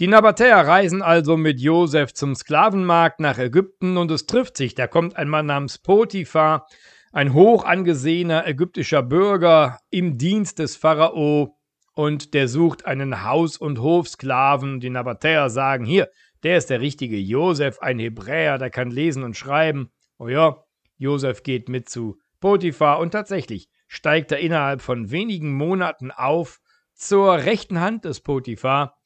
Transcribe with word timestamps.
Die 0.00 0.08
Nabatäer 0.08 0.56
reisen 0.56 1.02
also 1.02 1.36
mit 1.36 1.60
Josef 1.60 2.12
zum 2.14 2.34
Sklavenmarkt 2.34 3.20
nach 3.20 3.38
Ägypten 3.38 3.96
und 3.96 4.10
es 4.10 4.26
trifft 4.26 4.56
sich. 4.56 4.74
Da 4.74 4.88
kommt 4.88 5.14
ein 5.14 5.28
Mann 5.28 5.46
namens 5.46 5.78
Potiphar, 5.78 6.66
ein 7.12 7.32
hoch 7.32 7.64
angesehener 7.64 8.44
ägyptischer 8.44 9.04
Bürger 9.04 9.78
im 9.90 10.18
Dienst 10.18 10.58
des 10.58 10.74
Pharao 10.74 11.56
und 11.94 12.34
der 12.34 12.48
sucht 12.48 12.86
einen 12.86 13.22
Haus- 13.22 13.56
und 13.56 13.80
Hofsklaven. 13.80 14.80
Die 14.80 14.90
Nabatäer 14.90 15.48
sagen: 15.48 15.84
Hier, 15.84 16.08
der 16.42 16.58
ist 16.58 16.70
der 16.70 16.80
richtige 16.80 17.16
Josef, 17.16 17.78
ein 17.78 18.00
Hebräer, 18.00 18.58
der 18.58 18.70
kann 18.70 18.90
lesen 18.90 19.22
und 19.22 19.36
schreiben. 19.36 19.92
Oh 20.18 20.26
ja, 20.26 20.56
Josef 20.96 21.44
geht 21.44 21.68
mit 21.68 21.88
zu 21.88 22.18
Potiphar 22.40 22.98
und 22.98 23.12
tatsächlich 23.12 23.68
steigt 23.86 24.32
er 24.32 24.40
innerhalb 24.40 24.82
von 24.82 25.12
wenigen 25.12 25.52
Monaten 25.52 26.10
auf 26.10 26.58
zur 26.94 27.34
rechten 27.34 27.78
Hand 27.78 28.04
des 28.04 28.22
Potiphar 28.22 28.96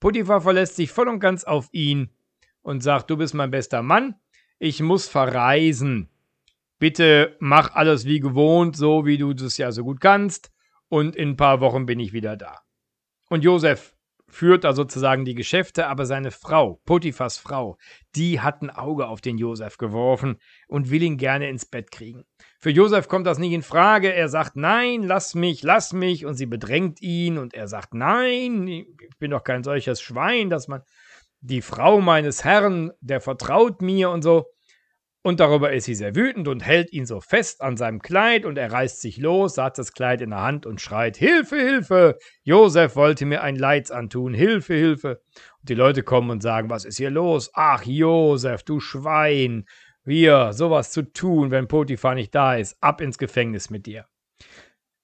Potiphar 0.00 0.40
verlässt 0.40 0.76
sich 0.76 0.90
voll 0.90 1.08
und 1.08 1.20
ganz 1.20 1.44
auf 1.44 1.68
ihn 1.72 2.10
und 2.62 2.82
sagt, 2.82 3.10
du 3.10 3.16
bist 3.16 3.34
mein 3.34 3.50
bester 3.50 3.82
Mann, 3.82 4.14
ich 4.58 4.80
muss 4.80 5.08
verreisen. 5.08 6.08
Bitte 6.78 7.36
mach 7.40 7.74
alles 7.74 8.04
wie 8.04 8.20
gewohnt, 8.20 8.76
so 8.76 9.04
wie 9.04 9.18
du 9.18 9.34
das 9.34 9.58
ja 9.58 9.72
so 9.72 9.84
gut 9.84 10.00
kannst, 10.00 10.52
und 10.88 11.16
in 11.16 11.30
ein 11.30 11.36
paar 11.36 11.60
Wochen 11.60 11.86
bin 11.86 12.00
ich 12.00 12.12
wieder 12.12 12.36
da. 12.36 12.60
Und 13.28 13.44
Josef 13.44 13.94
führt 14.28 14.64
da 14.64 14.72
sozusagen 14.72 15.24
die 15.24 15.34
Geschäfte, 15.34 15.86
aber 15.86 16.06
seine 16.06 16.30
Frau, 16.30 16.80
Potiphas 16.84 17.38
Frau, 17.38 17.78
die 18.14 18.40
hat 18.40 18.62
ein 18.62 18.70
Auge 18.70 19.06
auf 19.06 19.20
den 19.20 19.38
Josef 19.38 19.78
geworfen 19.78 20.38
und 20.68 20.90
will 20.90 21.02
ihn 21.02 21.16
gerne 21.16 21.48
ins 21.48 21.64
Bett 21.64 21.90
kriegen. 21.90 22.24
Für 22.58 22.70
Josef 22.70 23.08
kommt 23.08 23.26
das 23.26 23.38
nicht 23.38 23.52
in 23.52 23.62
Frage. 23.62 24.12
Er 24.12 24.28
sagt, 24.28 24.56
nein, 24.56 25.02
lass 25.02 25.34
mich, 25.34 25.62
lass 25.62 25.92
mich. 25.92 26.26
Und 26.26 26.34
sie 26.34 26.46
bedrängt 26.46 27.00
ihn 27.00 27.38
und 27.38 27.54
er 27.54 27.68
sagt, 27.68 27.94
nein, 27.94 28.66
ich 28.66 28.86
bin 29.18 29.30
doch 29.30 29.44
kein 29.44 29.64
solches 29.64 30.00
Schwein, 30.00 30.50
dass 30.50 30.68
man 30.68 30.82
die 31.40 31.62
Frau 31.62 32.00
meines 32.00 32.44
Herrn, 32.44 32.92
der 33.00 33.20
vertraut 33.20 33.80
mir 33.80 34.10
und 34.10 34.22
so. 34.22 34.46
Und 35.22 35.40
darüber 35.40 35.72
ist 35.72 35.84
sie 35.84 35.96
sehr 35.96 36.14
wütend 36.14 36.46
und 36.46 36.64
hält 36.64 36.92
ihn 36.92 37.04
so 37.04 37.20
fest 37.20 37.60
an 37.60 37.76
seinem 37.76 38.00
Kleid 38.00 38.44
und 38.44 38.56
er 38.56 38.72
reißt 38.72 39.00
sich 39.00 39.18
los, 39.18 39.58
hat 39.58 39.76
das 39.76 39.92
Kleid 39.92 40.20
in 40.20 40.30
der 40.30 40.42
Hand 40.42 40.64
und 40.64 40.80
schreit: 40.80 41.16
Hilfe, 41.16 41.56
Hilfe! 41.56 42.18
Josef 42.44 42.94
wollte 42.94 43.26
mir 43.26 43.42
ein 43.42 43.56
Leids 43.56 43.90
antun, 43.90 44.32
Hilfe, 44.32 44.74
Hilfe! 44.74 45.20
Und 45.60 45.68
die 45.68 45.74
Leute 45.74 46.02
kommen 46.02 46.30
und 46.30 46.42
sagen: 46.42 46.70
Was 46.70 46.84
ist 46.84 46.98
hier 46.98 47.10
los? 47.10 47.50
Ach, 47.54 47.84
Josef, 47.84 48.62
du 48.62 48.80
Schwein! 48.80 49.66
Wir, 50.04 50.54
sowas 50.54 50.92
zu 50.92 51.02
tun, 51.02 51.50
wenn 51.50 51.68
Potiphar 51.68 52.14
nicht 52.14 52.34
da 52.34 52.54
ist, 52.54 52.76
ab 52.80 53.00
ins 53.00 53.18
Gefängnis 53.18 53.68
mit 53.68 53.84
dir. 53.84 54.06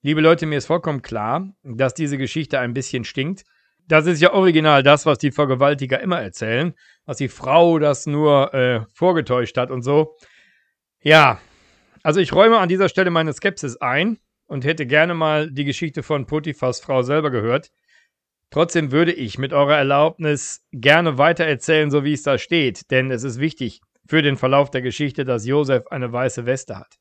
Liebe 0.00 0.20
Leute, 0.20 0.46
mir 0.46 0.58
ist 0.58 0.66
vollkommen 0.66 1.02
klar, 1.02 1.52
dass 1.62 1.92
diese 1.92 2.18
Geschichte 2.18 2.58
ein 2.58 2.72
bisschen 2.72 3.04
stinkt. 3.04 3.44
Das 3.86 4.06
ist 4.06 4.22
ja 4.22 4.32
original 4.32 4.82
das, 4.82 5.04
was 5.04 5.18
die 5.18 5.30
Vergewaltiger 5.30 6.00
immer 6.00 6.20
erzählen, 6.20 6.74
was 7.04 7.18
die 7.18 7.28
Frau 7.28 7.78
das 7.78 8.06
nur 8.06 8.54
äh, 8.54 8.80
vorgetäuscht 8.94 9.56
hat 9.58 9.70
und 9.70 9.82
so. 9.82 10.16
Ja, 11.02 11.38
also 12.02 12.20
ich 12.20 12.32
räume 12.32 12.58
an 12.58 12.68
dieser 12.68 12.88
Stelle 12.88 13.10
meine 13.10 13.32
Skepsis 13.32 13.76
ein 13.76 14.18
und 14.46 14.64
hätte 14.64 14.86
gerne 14.86 15.14
mal 15.14 15.50
die 15.50 15.64
Geschichte 15.64 16.02
von 16.02 16.26
Potiphas 16.26 16.80
Frau 16.80 17.02
selber 17.02 17.30
gehört. 17.30 17.70
Trotzdem 18.50 18.92
würde 18.92 19.12
ich 19.12 19.38
mit 19.38 19.52
eurer 19.52 19.76
Erlaubnis 19.76 20.64
gerne 20.72 21.18
weiter 21.18 21.44
erzählen, 21.44 21.90
so 21.90 22.04
wie 22.04 22.12
es 22.12 22.22
da 22.22 22.38
steht, 22.38 22.90
denn 22.90 23.10
es 23.10 23.24
ist 23.24 23.40
wichtig 23.40 23.80
für 24.06 24.22
den 24.22 24.36
Verlauf 24.36 24.70
der 24.70 24.82
Geschichte, 24.82 25.24
dass 25.24 25.46
Josef 25.46 25.86
eine 25.88 26.12
weiße 26.12 26.46
Weste 26.46 26.78
hat. 26.78 26.98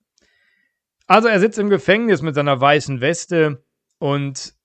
Also 1.06 1.28
er 1.28 1.40
sitzt 1.40 1.60
im 1.60 1.70
Gefängnis 1.70 2.22
mit 2.22 2.36
seiner 2.36 2.60
weißen 2.60 3.02
Weste 3.02 3.64
und 4.00 4.56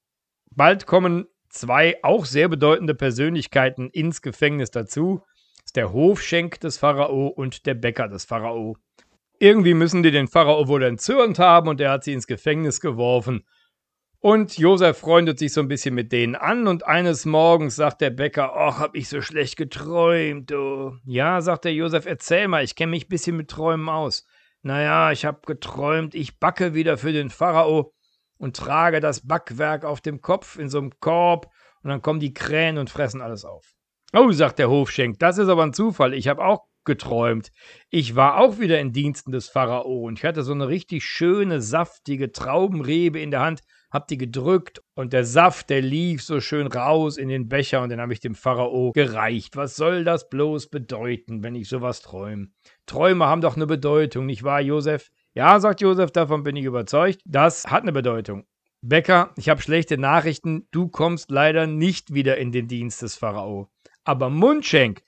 bald 0.51 0.87
kommen 0.87 1.27
zwei 1.49 1.97
auch 2.03 2.25
sehr 2.25 2.49
bedeutende 2.49 2.95
Persönlichkeiten 2.95 3.91
ins 3.91 4.23
Gefängnis 4.23 4.71
dazu. 4.71 5.23
Das 5.57 5.67
ist 5.67 5.77
der 5.77 5.93
Hofschenk 5.93 6.61
des 6.61 6.79
Pharao 6.79 7.29
und 7.29 7.67
der 7.67 7.75
Bäcker 7.75 8.09
des 8.09 8.25
Pharao. 8.25 8.77
Irgendwie 9.39 9.75
müssen 9.75 10.03
die 10.03 10.11
den 10.11 10.29
Pharao 10.29 10.67
wohl 10.69 10.83
entzürnt 10.83 11.39
haben 11.39 11.69
und 11.69 11.81
er 11.81 11.91
hat 11.91 12.05
sie 12.05 12.13
ins 12.13 12.27
Gefängnis 12.27 12.81
geworfen. 12.81 13.45
Und 14.21 14.59
Josef 14.59 14.99
freundet 14.99 15.39
sich 15.39 15.53
so 15.53 15.61
ein 15.61 15.69
bisschen 15.69 15.95
mit 15.95 16.11
denen 16.11 16.35
an 16.35 16.67
und 16.67 16.85
eines 16.85 17.25
Morgens 17.25 17.77
sagt 17.77 18.01
der 18.01 18.11
Bäcker, 18.11 18.53
ach, 18.57 18.81
hab 18.81 18.97
ich 18.97 19.09
so 19.09 19.21
schlecht 19.21 19.57
geträumt, 19.57 20.51
du. 20.51 20.97
Ja, 21.05 21.41
sagt 21.41 21.65
der 21.67 21.73
Josef, 21.73 22.05
erzähl 22.05 22.49
mal, 22.49 22.65
ich 22.65 22.75
kenne 22.75 22.91
mich 22.91 23.07
ein 23.07 23.11
bisschen 23.11 23.37
mit 23.37 23.49
Träumen 23.49 23.89
aus. 23.89 24.27
Naja, 24.63 25.13
ich 25.13 25.25
hab 25.25 25.47
geträumt, 25.47 26.17
ich 26.17 26.41
backe 26.41 26.75
wieder 26.75 26.99
für 26.99 27.13
den 27.13 27.31
Pharao 27.31 27.93
und 28.39 28.57
trage 28.57 29.01
das 29.01 29.27
Backwerk 29.27 29.85
auf 29.85 30.01
dem 30.01 30.21
Kopf 30.21 30.59
in 30.59 30.69
so 30.69 30.79
einem 30.79 30.99
Korb 31.01 31.51
und 31.83 31.91
dann 31.91 32.03
kommen 32.03 32.21
die 32.21 32.35
Krähen 32.35 32.79
und 32.79 32.91
fressen 32.91 33.21
alles 33.21 33.45
auf. 33.45 33.75
Oh, 34.15 34.33
sagt 34.33 34.59
der 34.59 34.71
Hofschenk, 34.71 35.19
das 35.19 35.37
ist 35.37 35.49
aber 35.49 35.65
ein 35.65 35.75
Zufall. 35.75 36.15
Ich 36.15 36.29
habe 36.29 36.43
auch 36.43 36.69
geträumt. 36.85 37.53
Ich 37.91 38.17
war 38.17 38.39
auch 38.39 38.59
wieder 38.59 38.81
in 38.81 38.93
Diensten 38.93 39.31
des 39.31 39.49
Pharao 39.49 40.07
und 40.07 40.19
ich 40.19 40.25
hatte 40.25 40.43
so 40.43 40.53
eine 40.53 40.69
richtig 40.69 41.05
schöne, 41.05 41.61
saftige 41.61 42.33
Traubenrebe 42.33 43.21
in 43.21 43.31
der 43.31 43.41
Hand, 43.41 43.61
hab 43.91 44.09
die 44.09 44.17
gedrückt 44.19 44.83
und 44.95 45.13
der 45.13 45.25
Saft, 45.25 45.71
der 45.71 45.83
lief 45.83 46.23
so 46.23 46.41
schön 46.41 46.67
raus 46.67 47.17
in 47.19 47.29
den 47.29 47.49
Becher 47.49 47.83
und 47.83 47.91
den 47.91 48.01
habe 48.01 48.13
ich 48.13 48.21
dem 48.21 48.35
Pharao 48.35 48.93
gereicht. 48.93 49.57
Was 49.57 49.77
soll 49.77 50.05
das 50.05 50.29
bloß 50.29 50.69
bedeuten, 50.69 51.43
wenn 51.43 51.55
ich 51.55 51.69
sowas 51.69 52.01
träume? 52.01 52.49
Träume 52.87 53.27
haben 53.27 53.43
doch 53.43 53.57
eine 53.57 53.67
Bedeutung, 53.67 54.27
nicht 54.27 54.43
wahr, 54.43 54.61
Josef? 54.61 55.11
Ja, 55.39 55.61
sagt 55.61 55.81
Josef, 55.83 56.11
davon 56.11 56.43
bin 56.43 56.57
ich 56.57 56.65
überzeugt. 56.65 57.21
Das 57.25 57.69
hat 57.69 57.83
eine 57.83 57.93
Bedeutung. 57.93 58.45
Becker, 58.83 59.33
ich 59.37 59.49
habe 59.49 59.63
schlechte 59.63 59.97
Nachrichten. 59.97 60.67
Du 60.73 60.89
kommst 60.89 61.31
leider 61.31 61.69
nicht 61.69 62.13
wieder 62.13 62.39
in 62.39 62.51
den 62.51 62.67
Dienst 62.67 63.03
des 63.03 63.15
Pharao. 63.15 63.71
Aber 64.03 64.31
Mundschenk, 64.31 65.05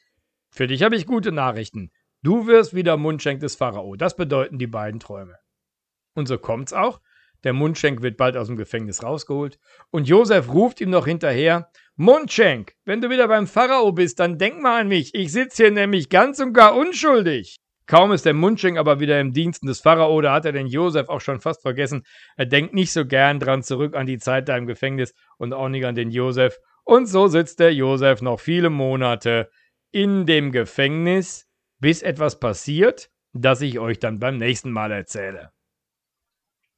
für 0.52 0.68
dich 0.68 0.84
habe 0.84 0.94
ich 0.94 1.08
gute 1.08 1.32
Nachrichten. 1.32 1.90
Du 2.22 2.46
wirst 2.46 2.74
wieder 2.74 2.96
Mundschenk 2.96 3.40
des 3.40 3.56
Pharao. 3.56 3.96
Das 3.96 4.14
bedeuten 4.14 4.60
die 4.60 4.68
beiden 4.68 5.00
Träume. 5.00 5.34
Und 6.14 6.28
so 6.28 6.38
kommt's 6.38 6.72
auch. 6.72 7.00
Der 7.42 7.52
Mundschenk 7.52 8.00
wird 8.00 8.16
bald 8.16 8.36
aus 8.36 8.46
dem 8.46 8.56
Gefängnis 8.56 9.02
rausgeholt. 9.02 9.58
Und 9.90 10.06
Josef 10.06 10.48
ruft 10.52 10.80
ihm 10.80 10.90
noch 10.90 11.06
hinterher: 11.06 11.72
Mundschenk, 11.96 12.76
wenn 12.84 13.00
du 13.00 13.10
wieder 13.10 13.26
beim 13.26 13.48
Pharao 13.48 13.90
bist, 13.90 14.20
dann 14.20 14.38
denk 14.38 14.62
mal 14.62 14.82
an 14.82 14.86
mich. 14.86 15.12
Ich 15.12 15.32
sitze 15.32 15.64
hier 15.64 15.72
nämlich 15.72 16.08
ganz 16.08 16.38
und 16.38 16.52
gar 16.52 16.76
unschuldig. 16.76 17.59
Kaum 17.90 18.12
ist 18.12 18.24
der 18.24 18.34
Mundschenk 18.34 18.78
aber 18.78 19.00
wieder 19.00 19.18
im 19.18 19.32
Diensten 19.32 19.66
des 19.66 19.80
Pharao, 19.80 20.20
da 20.20 20.32
hat 20.32 20.44
er 20.44 20.52
den 20.52 20.68
Josef 20.68 21.08
auch 21.08 21.20
schon 21.20 21.40
fast 21.40 21.62
vergessen. 21.62 22.04
Er 22.36 22.46
denkt 22.46 22.72
nicht 22.72 22.92
so 22.92 23.04
gern 23.04 23.40
dran 23.40 23.64
zurück 23.64 23.96
an 23.96 24.06
die 24.06 24.18
Zeit 24.18 24.48
da 24.48 24.56
im 24.56 24.68
Gefängnis 24.68 25.12
und 25.38 25.52
auch 25.52 25.68
nicht 25.68 25.84
an 25.84 25.96
den 25.96 26.12
Josef. 26.12 26.60
Und 26.84 27.06
so 27.06 27.26
sitzt 27.26 27.58
der 27.58 27.74
Josef 27.74 28.22
noch 28.22 28.38
viele 28.38 28.70
Monate 28.70 29.50
in 29.90 30.24
dem 30.24 30.52
Gefängnis, 30.52 31.48
bis 31.80 32.02
etwas 32.02 32.38
passiert, 32.38 33.10
das 33.32 33.60
ich 33.60 33.80
euch 33.80 33.98
dann 33.98 34.20
beim 34.20 34.38
nächsten 34.38 34.70
Mal 34.70 34.92
erzähle. 34.92 35.50